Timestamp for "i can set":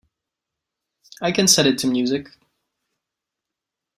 1.21-1.67